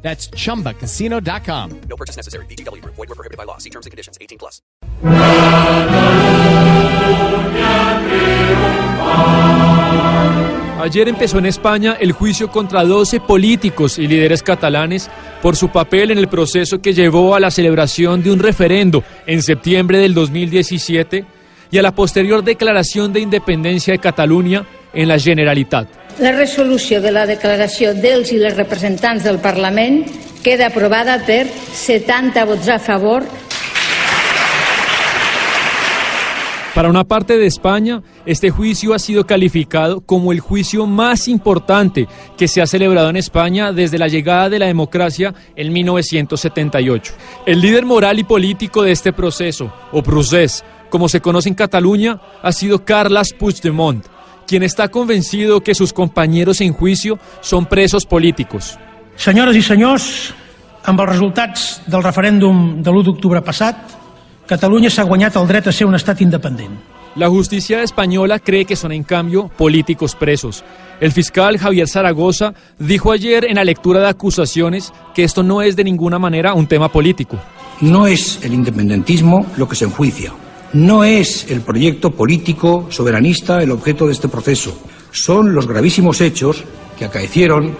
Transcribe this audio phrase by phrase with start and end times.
[0.00, 1.80] That's chumbacasino.com.
[1.88, 2.46] No purchase necessary.
[2.46, 2.82] BGW.
[2.84, 3.58] Void were prohibited by law.
[3.58, 4.16] See terms and conditions.
[4.20, 4.62] 18 plus.
[10.80, 15.10] Ayer empezó en España el juicio contra 12 políticos y líderes catalanes
[15.42, 19.42] por su papel en el proceso que llevó a la celebración de un referendo en
[19.42, 21.24] septiembre del 2017
[21.70, 25.88] y a la posterior declaración de independencia de Cataluña en la Generalitat.
[26.18, 30.00] La resolució de la declaració dels i les representants del Parlament
[30.42, 33.22] queda aprovada per 70 vots a favor,
[36.78, 42.06] Para una parte de España, este juicio ha sido calificado como el juicio más importante
[42.36, 47.14] que se ha celebrado en España desde la llegada de la democracia en 1978.
[47.46, 52.20] El líder moral y político de este proceso, o procés, como se conoce en Cataluña,
[52.42, 54.06] ha sido Carles Puigdemont,
[54.48, 58.78] quien está convencido que sus compañeros en juicio son presos políticos.
[59.14, 60.32] Senyores i senyors,
[60.88, 63.98] amb els resultats del referèndum de l'1 d'octubre passat,
[64.48, 66.78] Catalunya s'ha guanyat el dret a ser un estat independent.
[67.16, 70.64] La justicia española cree que son en cambio políticos presos.
[71.00, 75.76] El fiscal Javier Zaragoza dijo ayer en la lectura de acusaciones que esto no es
[75.76, 77.38] de ninguna manera un tema político.
[77.82, 80.32] No es el independentismo lo que se enjuicia.
[80.74, 84.78] No es el proyecto político soberanista el objeto de este proceso.
[85.10, 86.62] Son los gravísimos hechos
[86.98, 87.74] que acaecieron,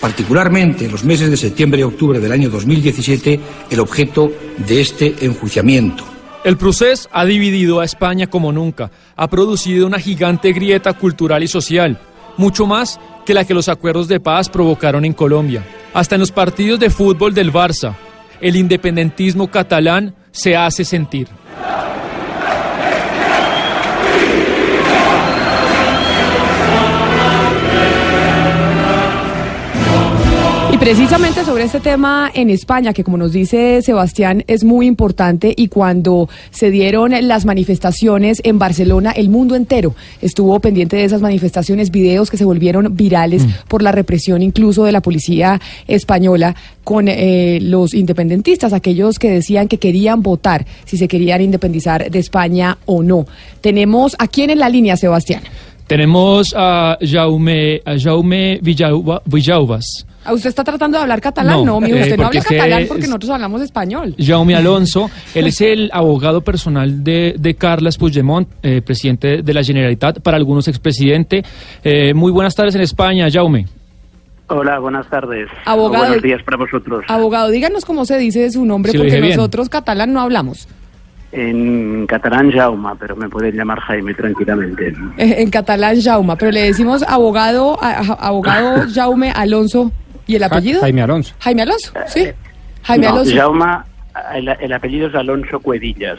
[0.00, 5.14] particularmente en los meses de septiembre y octubre del año 2017, el objeto de este
[5.20, 6.04] enjuiciamiento.
[6.42, 11.48] El proceso ha dividido a España como nunca, ha producido una gigante grieta cultural y
[11.48, 12.00] social,
[12.38, 15.62] mucho más que la que los acuerdos de paz provocaron en Colombia.
[15.92, 17.94] Hasta en los partidos de fútbol del Barça,
[18.40, 21.28] el independentismo catalán se hace sentir.
[30.80, 35.68] Precisamente sobre este tema en España, que como nos dice Sebastián, es muy importante y
[35.68, 41.90] cuando se dieron las manifestaciones en Barcelona, el mundo entero estuvo pendiente de esas manifestaciones,
[41.90, 47.58] videos que se volvieron virales por la represión incluso de la policía española con eh,
[47.60, 53.02] los independentistas, aquellos que decían que querían votar si se querían independizar de España o
[53.02, 53.26] no.
[53.60, 55.42] Tenemos a quién en la línea, Sebastián.
[55.86, 59.22] Tenemos a Jaume, a Jaume Villalba-.
[60.24, 61.56] ¿A ¿Usted está tratando de hablar catalán?
[61.58, 64.14] No, No, mijo, eh, usted no habla catalán es- porque nosotros hablamos español.
[64.18, 69.62] Jaume Alonso, él es el abogado personal de, de Carles Puigdemont, eh, presidente de la
[69.64, 71.42] Generalitat, para algunos expresidente.
[71.82, 73.66] Eh, muy buenas tardes en España, Jaume.
[74.48, 75.48] Hola, buenas tardes.
[75.64, 76.04] Abogado.
[76.04, 77.04] O buenos días para vosotros.
[77.08, 79.36] Abogado, díganos cómo se dice su nombre Sí, porque bien.
[79.36, 80.68] nosotros catalán no hablamos.
[81.32, 84.92] En catalán Jaume, pero me pueden llamar Jaime tranquilamente.
[85.16, 89.92] En catalán Jauma, pero le decimos abogado, a- abogado Jaume Alonso
[90.30, 90.80] y el apellido.
[90.80, 91.34] Jaime Alonso.
[91.40, 92.28] Jaime Alonso, sí.
[92.82, 93.84] Jaime No, Alonso.
[94.34, 96.18] El, el apellido es Alonso Cuedillas.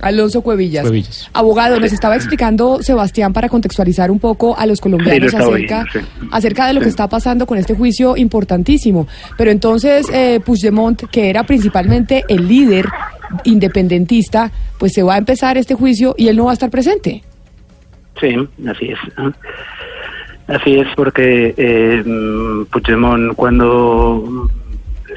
[0.00, 0.82] Alonso Cuevillas.
[0.82, 1.30] Cuevillas.
[1.32, 5.54] Abogado, nos estaba explicando Sebastián para contextualizar un poco a los colombianos Sí, lo estaba
[5.54, 5.98] acerca, sí.
[6.32, 9.06] acerca de lo que está pasando con este juicio importantísimo.
[9.38, 12.86] Pero entonces eh, Puigdemont, que era principalmente el líder
[13.44, 17.22] independentista, pues se va a empezar este juicio y él no va a estar presente.
[18.20, 18.34] Sí,
[18.68, 18.98] así es.
[20.48, 22.02] Así es porque eh,
[22.70, 24.48] Puigdemont cuando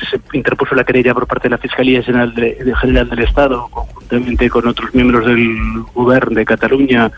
[0.10, 4.50] se interpuso la querella por parte de la Fiscalía General, de General del Estado, conjuntamente
[4.50, 7.12] con otros miembros del Gobierno de Cataluña,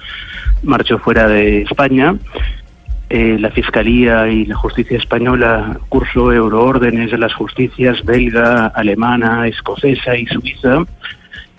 [0.63, 2.16] marchó fuera de España.
[3.09, 10.16] Eh, la Fiscalía y la Justicia Española cursó euroórdenes de las justicias belga, alemana, escocesa
[10.18, 10.85] y suiza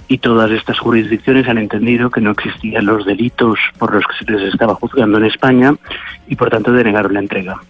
[0.09, 4.33] y todas estas jurisdicciones han entendido que no existían los delitos por los que se
[4.33, 5.75] les estaba juzgando en España
[6.28, 7.60] y por tanto denegaron la entrega.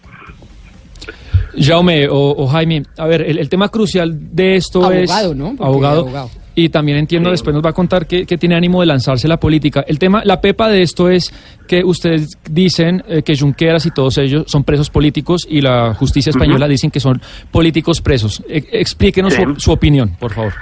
[1.58, 5.10] Jaume o, o Jaime, a ver, el, el tema crucial de esto es...
[5.10, 5.48] Abogado, ¿no?
[5.56, 6.00] Porque Abogado.
[6.02, 6.30] abogado.
[6.54, 7.34] Y también entiendo, Sí.
[7.34, 9.84] después nos va a contar que, que tiene ánimo de lanzarse la política.
[9.86, 11.32] El tema, la pepa de esto es
[11.68, 16.30] que ustedes dicen eh, que Junqueras y todos ellos son presos políticos y la justicia
[16.30, 17.20] española dicen que son
[17.52, 18.42] políticos presos.
[18.48, 19.42] E- explíquenos Sí.
[19.44, 20.52] su, su opinión, por favor.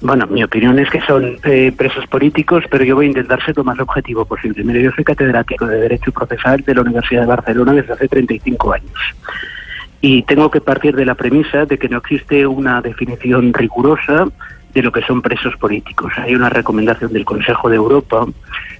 [0.00, 3.56] Bueno, mi opinión es que son eh, presos políticos, pero yo voy a intentar ser
[3.56, 4.62] lo más objetivo posible.
[4.62, 8.72] Mire, yo soy catedrático de Derecho Procesal de la Universidad de Barcelona desde hace 35
[8.74, 8.92] años.
[10.02, 14.26] Y tengo que partir de la premisa de que no existe una definición rigurosa
[14.74, 16.12] de lo que son presos políticos.
[16.18, 18.26] Hay una recomendación del Consejo de Europa,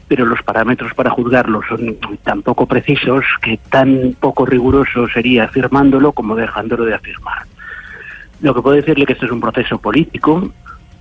[0.07, 6.13] pero los parámetros para juzgarlo son tan poco precisos que tan poco riguroso sería afirmándolo
[6.13, 7.47] como dejándolo de afirmar.
[8.43, 10.53] Lo que puedo decirle que esto es un proceso político,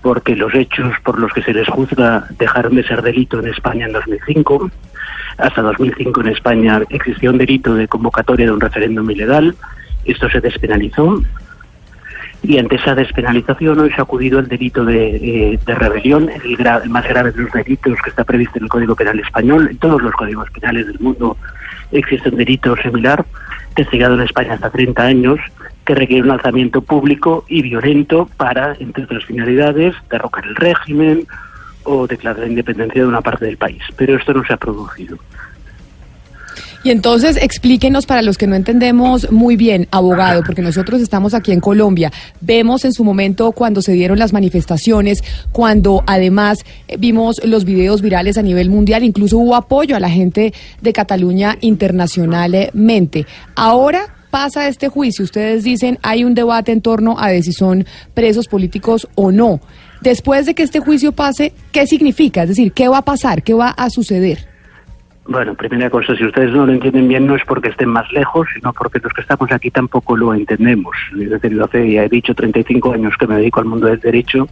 [0.06, 3.88] porque los hechos por los que se les juzga dejaron de ser delito en España
[3.88, 4.70] en 2005.
[5.40, 9.56] Hasta 2005 en España existía un delito de convocatoria de un referéndum ilegal.
[10.06, 11.24] Esto se despenalizó.
[12.44, 16.56] Y ante esa despenalización hoy se ha acudido el delito de, eh, de rebelión, el,
[16.56, 19.70] gra- el más grave de los delitos que está previsto en el Código Penal español.
[19.72, 21.36] En todos los códigos penales del mundo
[21.92, 23.26] existe un delito similar,
[23.74, 25.40] castigado en España hasta 30 años,
[25.86, 31.28] que requiere un alzamiento público y violento para, entre otras finalidades, derrocar el régimen
[31.84, 33.82] o declarar la independencia de una parte del país.
[33.96, 35.18] Pero esto no se ha producido.
[36.86, 41.52] Y entonces explíquenos para los que no entendemos muy bien, abogado, porque nosotros estamos aquí
[41.52, 42.12] en Colombia,
[42.42, 46.60] vemos en su momento cuando se dieron las manifestaciones, cuando además
[47.00, 51.58] vimos los videos virales a nivel mundial, incluso hubo apoyo a la gente de Cataluña
[51.60, 53.26] internacionalmente.
[53.56, 58.50] Ahora pasa este juicio, ustedes dicen hay un debate en torno a si son presos
[58.50, 59.62] políticos o no.
[60.02, 62.44] Después de que este juicio pase, ¿qué significa?
[62.44, 63.44] Es decir, ¿qué va a pasar?
[63.44, 64.55] ¿Qué va a suceder?
[65.28, 68.48] Bueno, primera cosa, si ustedes no lo entienden bien, no es porque estén más lejos,
[68.54, 70.96] sino porque los que estamos aquí tampoco lo entendemos.
[71.20, 74.00] Es decir, yo hace, ya he dicho, 35 años que me dedico al mundo del
[74.00, 74.48] derecho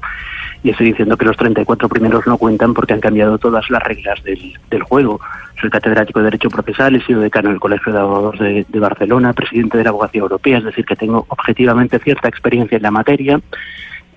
[0.64, 4.24] y estoy diciendo que los 34 primeros no cuentan porque han cambiado todas las reglas
[4.24, 5.20] del, del juego.
[5.62, 9.34] Soy catedrático de Derecho Procesal, he sido decano del Colegio de Abogados de, de Barcelona,
[9.34, 13.40] presidente de la Abogacía Europea, es decir, que tengo objetivamente cierta experiencia en la materia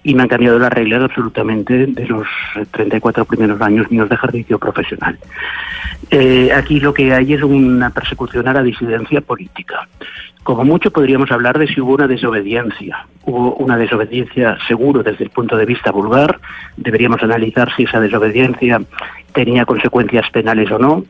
[0.06, 4.14] y me han cambiado las reglas absolutamente de los eh, 34 primeros años míos de
[4.14, 5.18] ejercicio profesional.
[6.12, 9.88] Eh, aquí lo que hay es una persecución a la disidencia política.
[10.44, 13.04] Como mucho podríamos hablar de si hubo una desobediencia.
[13.24, 16.38] Hubo una desobediencia seguro desde el punto de vista vulgar.
[16.76, 18.80] Deberíamos analizar si esa desobediencia
[19.32, 21.02] tenía consecuencias penales o no.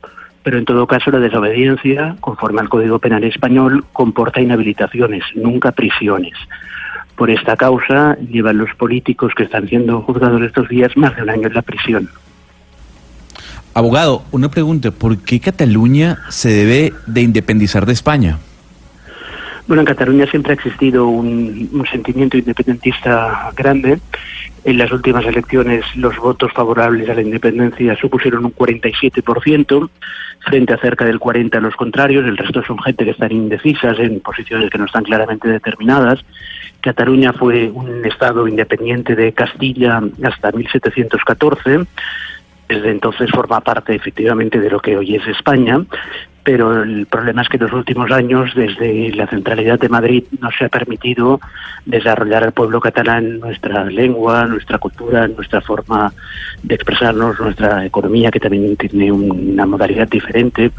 [0.42, 6.38] Pero en todo caso la desobediencia, conforme al Código Penal español, comporta inhabilitaciones, nunca prisiones.
[7.16, 11.30] Por esta causa llevan los políticos que están siendo juzgados estos días más de un
[11.30, 12.10] año en la prisión.
[13.72, 18.38] Abogado, una pregunta, ¿por qué Cataluña se debe de independizar de España?
[19.66, 23.98] Bueno, en Cataluña siempre ha existido un, sentimiento independentista grande.
[24.64, 29.90] En las últimas elecciones los votos favorables a la independencia supusieron un 47%,
[30.40, 32.24] frente a cerca del 40% los contrarios.
[32.24, 36.24] El resto son gente que están indecisas en posiciones que no están claramente determinadas.
[36.80, 41.80] Cataluña fue un estado independiente de Castilla hasta 1714.
[42.68, 45.80] Desde entonces forma parte efectivamente de lo que hoy es España,
[46.46, 50.48] pero el problema es que en los últimos años, desde la centralidad de Madrid, no
[50.56, 51.40] se ha permitido
[51.84, 56.12] desarrollar al pueblo catalán nuestra lengua, nuestra cultura, nuestra forma
[56.62, 60.70] de expresarnos, nuestra economía, que también tiene una modalidad diferente,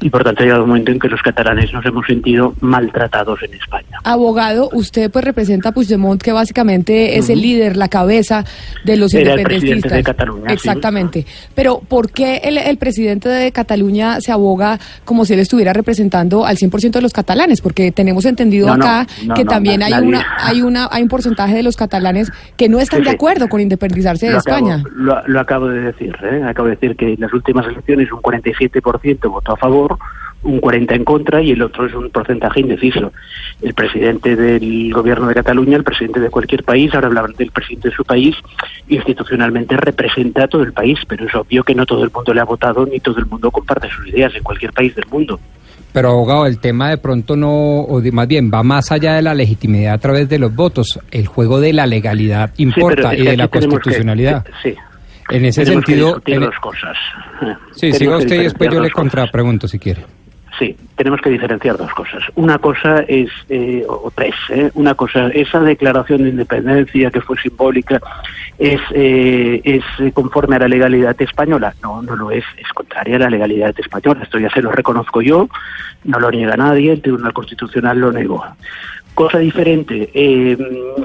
[0.00, 3.40] y por tanto ha llegado un momento en que los catalanes nos hemos sentido maltratados
[3.44, 3.98] en España.
[4.02, 8.44] Abogado, usted pues representa a Puigdemont, que básicamente es el líder, la cabeza
[8.84, 9.70] de los Era el independentistas.
[9.70, 10.54] presidente de Cataluña, sí.
[10.54, 11.26] Exactamente.
[11.54, 14.80] Pero ¿por qué el, el presidente de Cataluña se aboga
[15.12, 17.60] como si él estuviera representando al 100% de los catalanes?
[17.60, 20.08] Porque tenemos entendido No, acá no, que también hay nadie.
[20.08, 23.48] una hay una hay un porcentaje de los catalanes que no están Sí, de acuerdo
[23.50, 24.82] con independizarse de acabo- España.
[24.94, 26.42] lo, lo acabo de decir, ¿eh?
[26.48, 29.98] acabo de decir que en las últimas elecciones un 47% votó a favor,
[30.44, 33.12] un 40% en contra y el otro es un porcentaje indeciso.
[33.60, 37.90] El presidente del gobierno de Cataluña, el presidente de cualquier país, ahora hablaban del presidente
[37.90, 38.34] de su país,
[38.88, 42.40] institucionalmente representa a todo el país, pero es obvio que no todo el mundo le
[42.40, 45.38] ha votado ni todo el mundo comparte sus ideas en cualquier país del mundo.
[45.92, 49.22] Pero abogado, el tema de pronto no, o de- más bien va más allá de
[49.22, 50.98] la legitimidad a través de los votos.
[51.10, 54.44] El juego de la legalidad importa y que de la que- constitucionalidad.
[54.62, 54.74] sí,
[55.30, 56.96] En ese tenemos que sentido, discutir en- dos cosas.
[57.72, 60.04] sí, siga que usted y después yo le contrapregunto si quiere.
[60.58, 62.22] Sí, tenemos que diferenciar dos cosas.
[62.34, 64.70] Una cosa es, eh, o tres, ¿eh?
[64.74, 68.00] una cosa, esa declaración de independencia que fue simbólica,
[68.58, 71.74] ¿es, eh, es conforme a la legalidad española?
[71.82, 74.24] No, no lo es, es contraria a la legalidad española.
[74.24, 75.48] Esto ya se lo reconozco yo,
[76.04, 78.44] no lo niega nadie, el Tribunal Constitucional lo negó.
[79.14, 80.56] Cosa diferente, eh,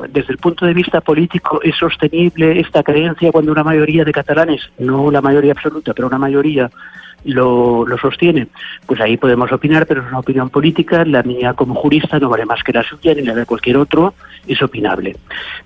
[0.09, 4.61] desde el punto de vista político, ¿es sostenible esta creencia cuando una mayoría de catalanes,
[4.79, 6.71] no la mayoría absoluta, pero una mayoría
[7.25, 8.47] lo, lo sostiene?
[8.85, 12.45] Pues ahí podemos opinar, pero es una opinión política, la mía como jurista no vale
[12.45, 14.13] más que la suya, ni la de cualquier otro,
[14.47, 15.17] es opinable.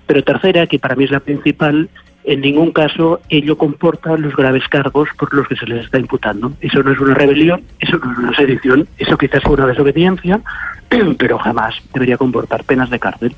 [0.06, 1.88] Pero tercera, que para mí es la principal,
[2.24, 6.52] en ningún caso ello comporta los graves cargos por los que se les está imputando.
[6.60, 10.40] Eso no es una rebelión, eso no es una sedición, eso quizás fue una desobediencia,
[11.18, 13.34] pero jamás debería comportar penas de cárcel.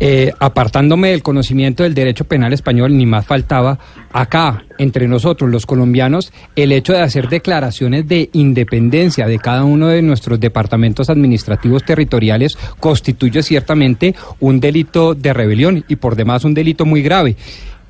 [0.00, 3.80] Eh, apartándome del conocimiento del derecho penal español, ni más faltaba,
[4.12, 9.88] acá, entre nosotros los colombianos, el hecho de hacer declaraciones de independencia de cada uno
[9.88, 16.54] de nuestros departamentos administrativos territoriales constituye ciertamente un delito de rebelión y por demás un
[16.54, 17.34] delito muy grave.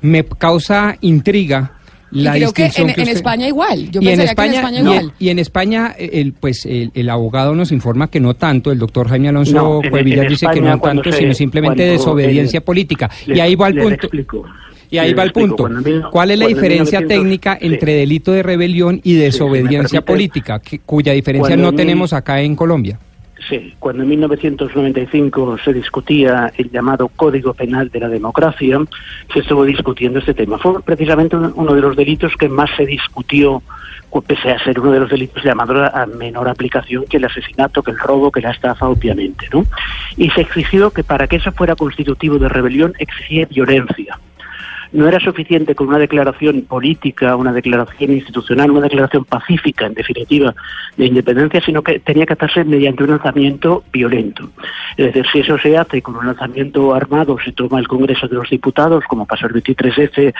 [0.01, 1.73] Me causa intriga
[2.11, 3.91] la y creo que en, distinción que en usted- España igual.
[3.91, 5.13] Yo y en España, que en España igual.
[5.19, 9.07] y en España, el, pues el, el abogado nos informa que no tanto, el doctor
[9.09, 13.09] Jaime Alonso No, Cuevillas dice que no tanto, se- sino simplemente desobediencia el- política.
[13.27, 13.93] y ahí va el punto.
[14.07, 14.45] explico.
[14.91, 15.69] Y ahí va el punto.
[16.11, 17.67] ¿Cuál es la diferencia 1900 técnica sí.
[17.67, 22.41] entre delito de rebelión y desobediencia permite- política, que- cuya diferencia no en tenemos acá
[22.41, 22.97] en Colombia?
[23.47, 28.79] Sí, cuando en 1995 se discutía el llamado Código Penal de la Democracia,
[29.33, 30.57] se estuvo discutiendo este tema.
[30.57, 33.63] Fue precisamente uno de los delitos que más se discutió,
[34.09, 37.81] cu- pese a ser uno de los delitos llamados a menor aplicación que el asesinato,
[37.81, 39.63] que el robo, que la estafa, obviamente, ¿no?
[40.17, 44.19] Y se exigió que para que eso fuera constitutivo de rebelión exigía violencia.
[44.91, 50.55] No era suficiente con una declaración política, una declaración institucional, una declaración pacífica, en definitiva,
[50.97, 54.49] de independencia, sino que tenía que hacerse mediante un lanzamiento violento.
[54.97, 58.35] Es decir, si eso se hace con un lanzamiento armado, se toma el Congreso de
[58.35, 60.33] los Diputados, como pasó el 23F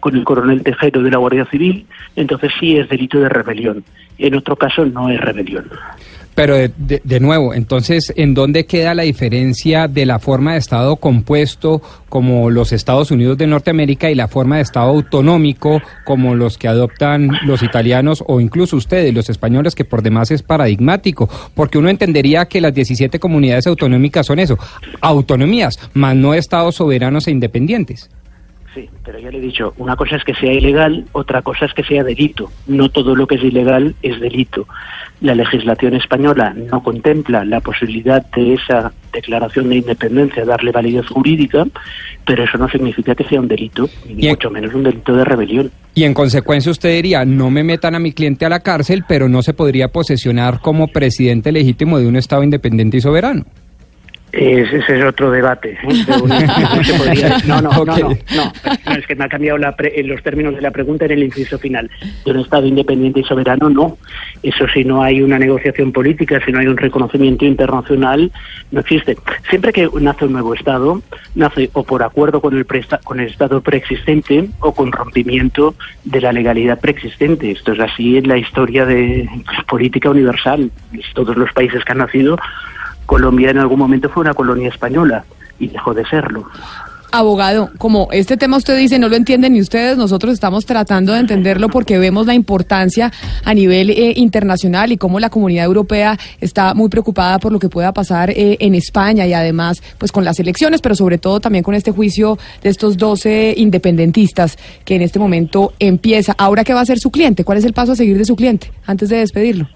[0.00, 3.84] con el coronel Tejero de la Guardia Civil, entonces sí es delito de rebelión.
[4.18, 5.70] En otro caso no es rebelión.
[6.34, 10.96] Pero de, de- nuevo, entonces, ¿en dónde queda la diferencia de la forma de Estado
[10.96, 16.56] compuesto como los Estados Unidos de Norteamérica y la forma de Estado autonómico como los
[16.56, 21.28] que adoptan los italianos o incluso ustedes, los españoles, que por demás es paradigmático?
[21.54, 24.58] Porque uno entendería que las 17 comunidades autonómicas son eso,
[25.02, 28.08] autonomías, más no Estados soberanos e independientes.
[28.74, 31.74] Sí, pero ya le he dicho, una cosa es que sea ilegal, otra cosa es
[31.74, 32.50] que sea delito.
[32.66, 34.66] No todo lo que es ilegal es delito.
[35.20, 41.66] La legislación española no contempla la posibilidad de esa declaración de independencia darle validez jurídica,
[42.24, 45.70] pero eso no significa que sea un delito, ni mucho menos un delito de rebelión.
[45.94, 49.28] Y en consecuencia usted diría, no me metan a mi cliente a la cárcel, pero
[49.28, 53.44] no se podría posesionar como presidente legítimo de un Estado independiente y soberano.
[54.32, 55.72] Ese, es otro debate.
[55.82, 56.04] ¿eh?
[56.06, 58.52] Pero no, no se podría- no, no, no, no, no,
[58.86, 61.10] no, es que me ha cambiado la pre- en los términos de la pregunta en
[61.10, 61.90] el inciso final.
[62.24, 63.98] De un Estado independiente y soberano, no.
[64.42, 68.32] Eso si no hay una negociación política, si no hay un reconocimiento internacional,
[68.70, 69.16] no existe.
[69.50, 71.02] Siempre que nace un nuevo Estado,
[71.34, 75.74] nace o por acuerdo con el, presta- con el Estado preexistente o con rompimiento
[76.04, 77.50] de la legalidad preexistente.
[77.50, 80.70] Esto es así en la historia de la política universal.
[81.14, 82.38] Todos los países que han nacido
[83.06, 85.24] Colombia en algún momento fue una colonia española
[85.58, 86.46] y dejó de serlo.
[87.14, 91.20] Abogado, como este tema usted dice no lo entienden ni ustedes, nosotros estamos tratando de
[91.20, 93.12] entenderlo porque vemos la importancia
[93.44, 97.68] a nivel eh, internacional y cómo la comunidad europea está muy preocupada por lo que
[97.68, 101.62] pueda pasar eh, en España y además pues con las elecciones, pero sobre todo también
[101.62, 104.56] con este juicio de estos 12 independentistas
[104.86, 106.34] que en este momento empieza.
[106.38, 107.44] Ahora, ¿qué va a hacer su cliente?
[107.44, 109.68] ¿Cuál es el paso a seguir de su cliente antes de despedirlo?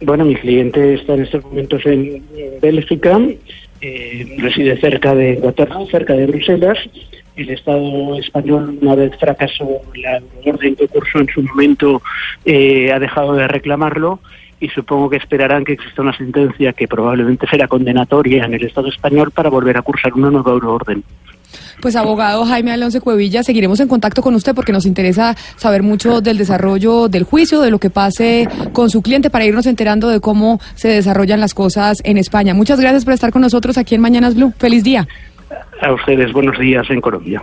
[0.00, 2.22] Bueno, mi cliente está en estos momentos en
[2.62, 3.20] Bélgica,
[3.80, 6.78] eh, reside cerca de Inglaterra, cerca de Bruselas.
[7.36, 12.02] El Estado español, una vez fracasó la orden que cursó en su momento,
[12.44, 14.20] eh, ha dejado de reclamarlo
[14.60, 18.88] y supongo que esperarán que exista una sentencia que probablemente será condenatoria en el Estado
[18.88, 21.04] español para volver a cursar una nueva euroorden.
[21.80, 26.20] Pues abogado Jaime Alonso Cuevilla, seguiremos en contacto con usted porque nos interesa saber mucho
[26.20, 30.20] del desarrollo del juicio, de lo que pase con su cliente para irnos enterando de
[30.20, 32.54] cómo se desarrollan las cosas en España.
[32.54, 34.52] Muchas gracias por estar con nosotros aquí en Mañanas Blue.
[34.58, 35.06] Feliz día.
[35.80, 37.40] A ustedes, buenos días en Colombia.